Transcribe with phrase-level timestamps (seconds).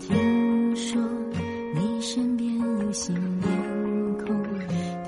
[0.00, 1.00] 听说
[1.74, 4.42] 你身边有新面孔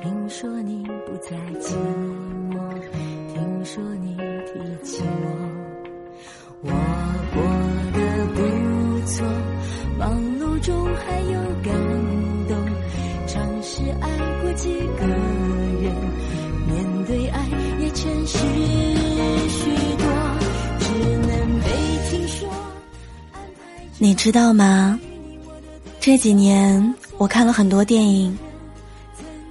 [0.01, 1.75] 听说你不再寂
[2.51, 2.59] 寞
[3.33, 5.27] 听说你提起我。
[6.63, 6.71] 我
[7.35, 7.43] 过
[7.93, 9.27] 得不错
[9.99, 11.75] 忙碌中还有感
[12.49, 12.57] 动
[13.27, 14.09] 尝试爱
[14.43, 15.95] 过几个人
[16.67, 17.47] 面对爱
[17.81, 19.06] 也全是
[24.07, 24.97] 你知道吗？
[25.99, 28.39] 这几年我看了很多电影，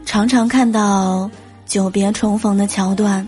[0.05, 1.29] 常常看到
[1.65, 3.27] 久别重逢的桥段。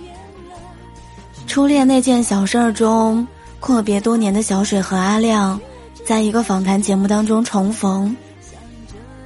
[1.45, 3.27] 初恋那件小事儿中，
[3.59, 5.59] 阔别多年的小水和阿亮，
[6.05, 8.15] 在一个访谈节目当中重逢，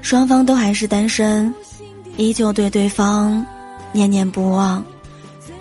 [0.01, 1.53] 双方都还是单身，
[2.17, 3.45] 依旧对对方
[3.91, 4.83] 念念不忘，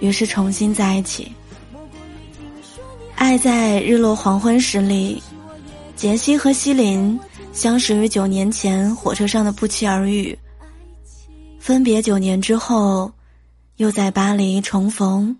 [0.00, 1.30] 于是重新在一起。
[3.16, 5.22] 爱在日落黄昏时里，
[6.00, 7.20] 杰西和西林。
[7.52, 10.38] 相识于九年前火车上的不期而遇，
[11.58, 13.12] 分别九年之后，
[13.76, 15.36] 又在巴黎重逢，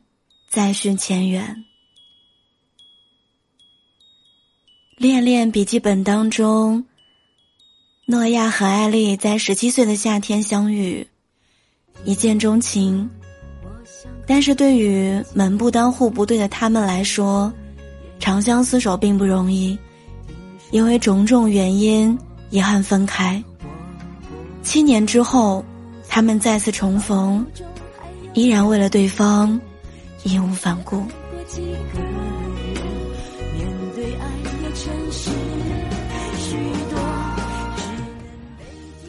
[0.51, 1.65] 再续前缘。
[4.99, 6.85] 恋恋笔记本当中，
[8.05, 11.07] 诺亚和艾丽在十七岁的夏天相遇，
[12.05, 13.09] 一见钟情。
[14.27, 17.51] 但是对于门不当户不对的他们来说，
[18.19, 19.79] 长相厮守并不容易。
[20.71, 22.17] 因为种种原因，
[22.51, 23.43] 遗憾分开。
[24.63, 25.65] 七年之后，
[26.09, 27.45] 他们再次重逢，
[28.35, 29.61] 依然为了对方，
[30.23, 31.03] 义无反顾。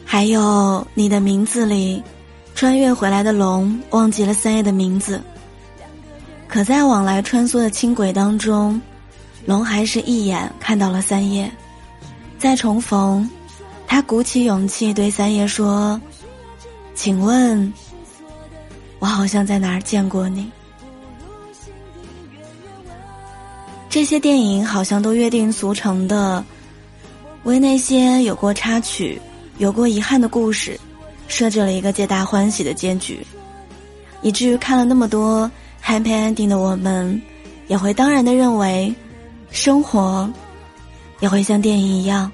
[0.04, 2.02] 还有你的名字里，
[2.54, 5.20] 穿越回来的龙忘记了三叶的名字，
[6.48, 8.80] 可在往来穿梭的轻轨当中。
[9.44, 11.50] 龙还是一眼看到了三叶，
[12.38, 13.28] 再重逢，
[13.86, 16.00] 他鼓起勇气对三叶说
[16.94, 17.72] ：“请问，
[19.00, 20.48] 我好像在哪儿见过你？”
[23.90, 26.42] 这些电影好像都约定俗成的，
[27.42, 29.20] 为那些有过插曲、
[29.58, 30.78] 有过遗憾的故事，
[31.26, 33.26] 设置了一个皆大欢喜的结局，
[34.22, 35.50] 以至于看了那么多
[35.84, 37.20] happy ending 的我们，
[37.66, 38.94] 也会当然的认为。
[39.52, 40.28] 生活
[41.20, 42.32] 也会像电影一样，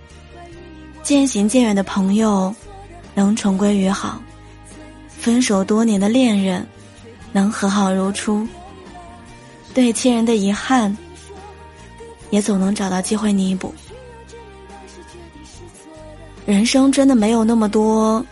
[1.03, 2.55] 渐行渐远的朋友
[3.15, 4.23] 能重归于好，
[5.19, 6.67] 分手多年的恋人
[7.33, 8.47] 能和好如初。
[9.75, 10.97] 对亲人的遗憾，
[12.31, 13.75] 也总能找到机会弥补。
[16.47, 18.25] 人生真的没有那么多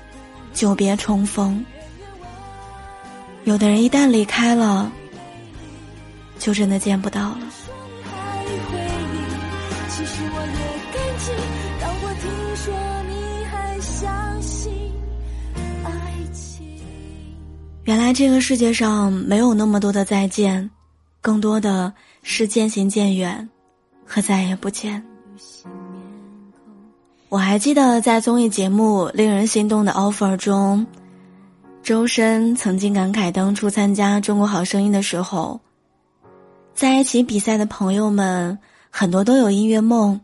[0.55, 1.63] 久别重逢，
[3.45, 4.91] 有的人一旦离开了，
[6.39, 7.41] 就真的见不到了。
[17.87, 20.69] 原来这个世界上没有那么多的再见，
[21.21, 21.93] 更多的
[22.25, 23.49] 是渐行渐远，
[24.05, 25.01] 和再也不见。
[27.29, 30.85] 我还记得在综艺节目《令人心动的 offer》中，
[31.81, 35.61] 周深曾经感慨当初参加《中国好声音》的时候，
[36.75, 38.59] 在一起比赛的朋友们
[38.91, 40.21] 很多都有音乐梦，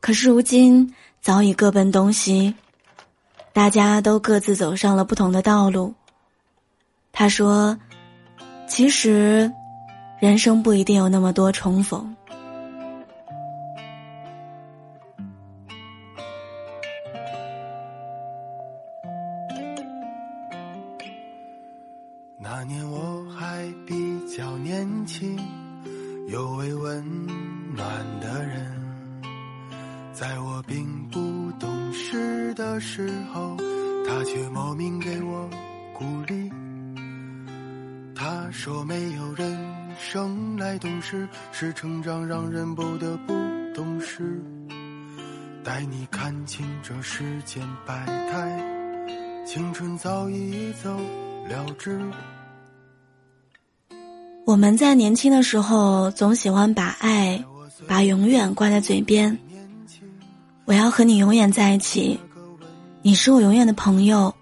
[0.00, 2.54] 可是如今早已各奔东西，
[3.52, 5.92] 大家都各自走上了不同的道路。
[7.18, 7.76] 他说
[8.68, 9.52] ：“其实，
[10.20, 12.14] 人生不一定有那么多重逢。”
[22.38, 23.94] 那年我还比
[24.36, 25.36] 较年轻，
[26.28, 27.04] 有位温
[27.74, 27.84] 暖
[28.20, 28.64] 的人，
[30.12, 33.56] 在我并不懂事的时候，
[34.06, 35.50] 他却莫名给我
[35.92, 36.48] 鼓励。
[38.50, 39.58] 说：“没有人
[39.98, 43.34] 生来懂事，是成长让人不得不
[43.74, 44.42] 懂事。
[45.62, 48.64] 带你看清这世间百态，
[49.46, 50.90] 青春早已走
[51.48, 52.00] 了之。”
[54.46, 57.44] 我们在年轻的时候，总喜欢把爱、
[57.86, 59.38] 把永远挂在嘴边。
[60.64, 62.18] 我要和你永远在一起，
[63.02, 64.34] 你是我永远的朋友，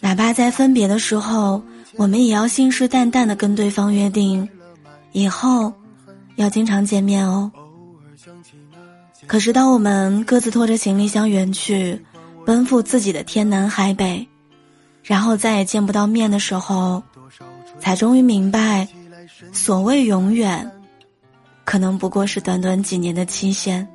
[0.00, 1.62] 哪怕在分别的时候。
[1.98, 4.48] 我们也要信誓旦旦的跟对方约定，
[5.10, 5.72] 以后
[6.36, 7.50] 要经常见面哦。
[9.26, 12.00] 可是当我们各自拖着行李箱远去，
[12.46, 14.26] 奔赴自己的天南海北，
[15.02, 17.02] 然后再也见不到面的时候，
[17.80, 18.86] 才终于明白，
[19.52, 20.70] 所谓永远，
[21.64, 23.86] 可能不过是短短几年的期限。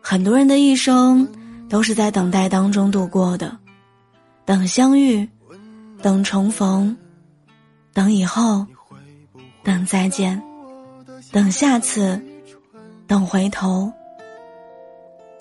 [0.00, 1.28] 很多人的一生，
[1.68, 3.54] 都是在等待当中度过的，
[4.46, 5.28] 等相遇，
[6.02, 6.96] 等重逢，
[7.92, 8.66] 等以后，
[9.62, 10.42] 等再见，
[11.30, 12.20] 等下次，
[13.06, 13.92] 等回头。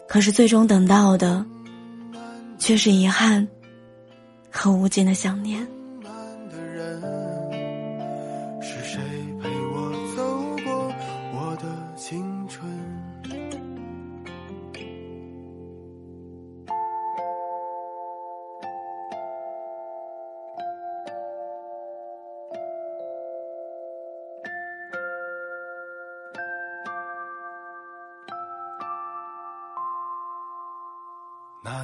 [0.08, 1.46] 可是最终等到的，
[2.58, 3.48] 却是遗憾
[4.52, 5.66] 和无尽的想念。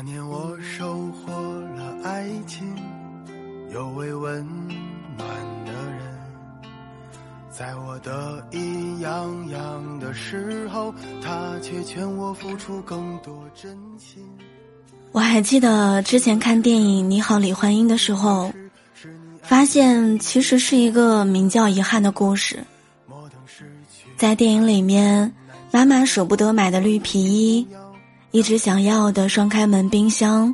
[0.06, 2.64] 年我收获了爱情，
[3.74, 4.46] 有位温
[5.18, 5.28] 暖
[5.66, 6.16] 的人，
[7.50, 10.94] 在我得意洋洋的时候，
[11.24, 14.24] 他却劝我付出更多真心。
[15.12, 18.54] 我还记得之前看电影《你好，李焕英》的时候，
[19.42, 22.64] 发现其实是一个名叫遗憾的故事。
[24.16, 25.34] 在电影里面，
[25.72, 27.68] 妈妈舍不得买的绿皮衣。
[28.36, 30.54] 一直想要的双开门冰箱，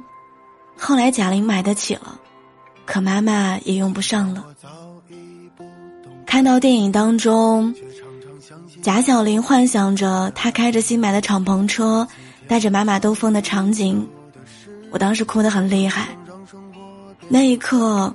[0.78, 2.19] 后来贾玲买得起了，
[2.86, 4.45] 可妈妈也用不上了。
[6.24, 7.74] 看到电影当中，
[8.83, 12.07] 贾小玲幻想着她开着新买的敞篷车，
[12.48, 14.07] 带着妈妈兜风的场景，
[14.92, 16.10] 我当时哭得很厉害。
[17.27, 18.13] 那一刻，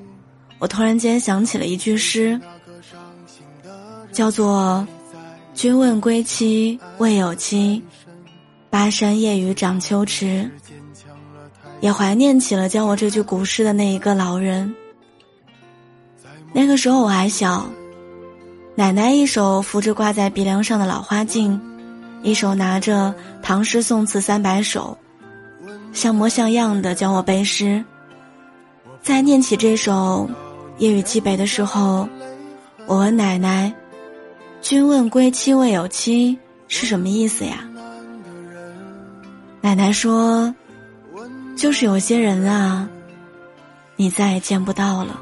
[0.60, 2.40] 我突然间想起了一句诗，
[4.12, 4.86] 叫做
[5.54, 7.82] “君问归期未有期”。
[8.76, 10.50] 巴山夜雨涨秋池，
[11.81, 14.76] 也怀念起了教我这句古诗的那一个老人。
[16.52, 17.67] 那个时候我还小，
[18.75, 21.58] 奶奶一手扶着挂在鼻梁上的老花镜，
[22.23, 24.94] 一手拿着唐诗宋词三百首，
[25.94, 27.82] 像模像样的教我背诗。
[29.00, 30.29] 在念起这首
[30.82, 32.06] 《夜雨寄北》的时候，
[32.84, 33.72] 我问奶奶
[34.61, 36.38] ：“君问归期未有期
[36.69, 37.65] 是什么意思呀？”
[39.66, 40.54] 奶奶说
[41.58, 42.88] ：“就是有些人啊，
[43.96, 45.20] 你再也见不到了。”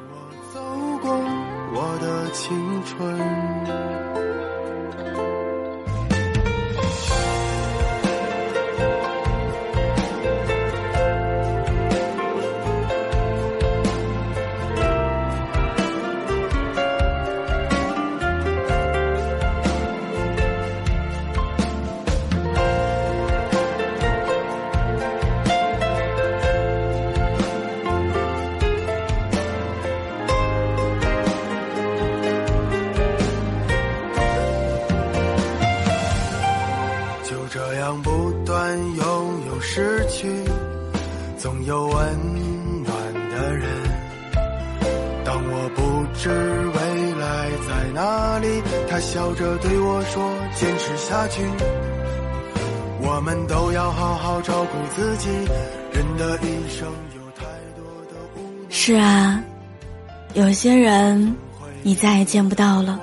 [48.95, 50.23] 他笑着对我说
[50.55, 51.43] ：“坚持下去。”
[53.03, 55.29] 我们都要好好照顾自己。
[55.93, 56.87] 人的一生
[57.17, 57.43] 有太
[57.75, 59.43] 多的是啊，
[60.35, 61.35] 有些人
[61.83, 63.01] 你再也见不到了，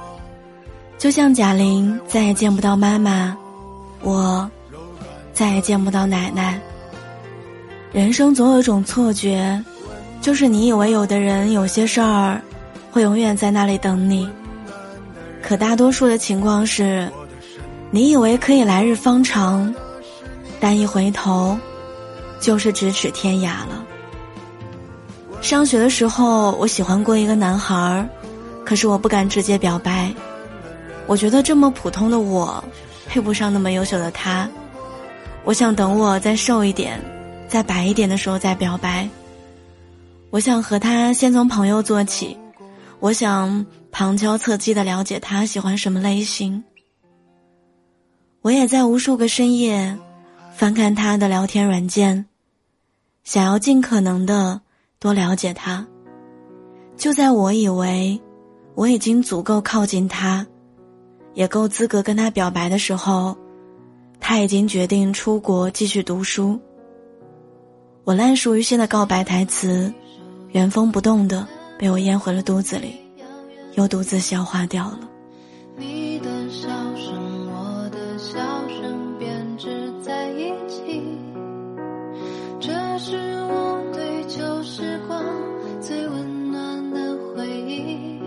[0.98, 3.36] 就像贾玲再也见不到妈妈，
[4.02, 4.50] 我。
[5.34, 6.58] 再也见不到奶奶。
[7.92, 9.62] 人生总有一种错觉，
[10.22, 12.42] 就是你以为有的人、有些事儿，
[12.94, 14.30] 会永远在那里等你。
[15.42, 17.12] 可大多数的情况是，
[17.90, 19.74] 你以为可以来日方长，
[20.60, 21.58] 但一回头，
[22.40, 23.86] 就是咫尺天涯了。
[25.42, 28.08] 上学的时候，我喜欢过一个男孩儿，
[28.64, 30.14] 可是我不敢直接表白，
[31.08, 32.64] 我觉得这么普通的我，
[33.08, 34.48] 配不上那么优秀的他。
[35.44, 37.02] 我想等我再瘦一点，
[37.48, 39.10] 再白一点的时候再表白。
[40.30, 42.38] 我想和他先从朋友做起，
[43.02, 46.64] 我想旁敲侧击的了解他喜欢什么类型。
[48.42, 49.98] 我也在无数个深夜，
[50.54, 52.28] 翻看他的聊天软件，
[53.24, 54.62] 想要尽可能的
[55.00, 55.86] 多了解他。
[56.96, 58.22] 就在我以为
[58.76, 60.46] 我已经足够靠近他，
[61.34, 63.36] 也够资格跟他表白的时候。
[64.20, 66.60] 他已经决定出国继续读书。
[68.04, 69.92] 我烂熟于心的告白台词，
[70.52, 71.48] 原封不动的
[71.82, 72.94] 被我咽回了肚子里，
[73.74, 75.00] 又独自消化掉了。
[75.76, 81.02] 你的笑声，我的笑声编织在一起，
[82.60, 83.18] 这是
[83.50, 85.26] 我对旧时光
[85.82, 88.20] 最温暖的回忆。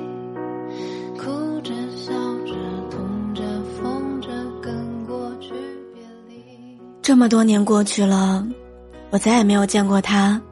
[1.17, 2.13] 哭着笑
[2.45, 2.55] 着
[2.91, 3.43] 痛着
[3.81, 4.31] 疯着
[4.61, 5.51] 跟过去
[5.95, 6.43] 别离。
[7.03, 8.45] 这么多年过去了，
[9.11, 10.43] 我再也没有见过他。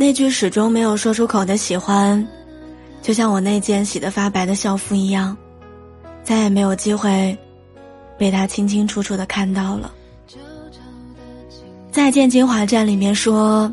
[0.00, 2.24] 那句始终没有说出口的喜欢，
[3.02, 5.36] 就像我那件洗得发白的校服一样，
[6.22, 7.36] 再也没有机会
[8.16, 9.92] 被他清清楚楚的看到了。
[11.90, 13.68] 再见金华站里面说，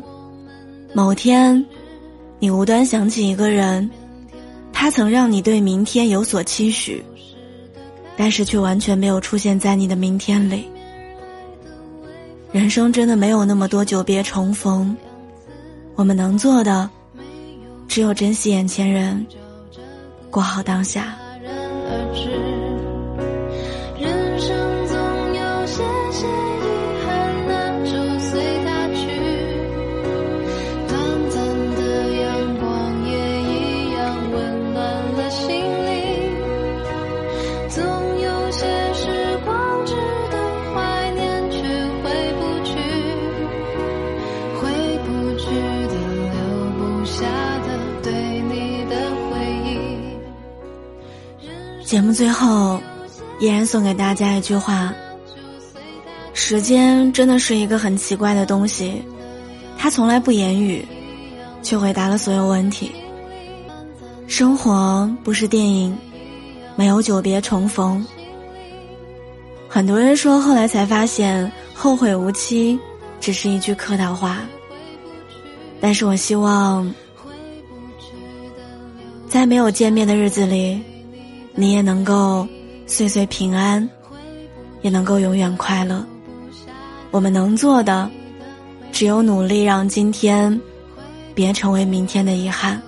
[0.92, 1.64] 某天，
[2.40, 3.88] 你无端想起一个人，
[4.72, 7.04] 他曾让你对明天有所期许，
[8.16, 10.66] 但是却完全没有出现在你的明天里。
[12.50, 14.96] 人生真的没有那么多久别重逢，
[15.96, 16.88] 我们能做的，
[17.88, 19.26] 只有珍惜眼前人，
[20.30, 21.16] 过好当下。
[51.86, 52.80] 节目最后，
[53.38, 54.92] 依然送给大家一句话：
[56.34, 59.00] 时间真的是一个很奇怪的东西，
[59.78, 60.84] 它从来不言语，
[61.62, 62.90] 却回答了所有问题。
[64.26, 65.96] 生活不是电影，
[66.74, 68.04] 没有久别重逢。
[69.68, 72.76] 很多人说，后来才发现“后会无期”
[73.20, 74.38] 只是一句客套话。
[75.80, 76.92] 但是我希望，
[79.28, 80.82] 在没有见面的日子里。
[81.58, 82.46] 你也能够
[82.86, 83.88] 岁岁平安，
[84.82, 86.04] 也能够永远快乐。
[87.10, 88.10] 我们能做的，
[88.92, 90.60] 只有努力让今天
[91.34, 92.80] 别成为明天的遗憾。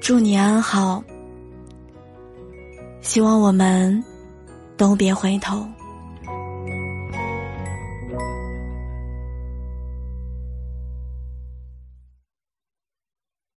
[0.00, 1.02] 祝你安好，
[3.00, 4.04] 希望我们
[4.76, 5.66] 都别回头。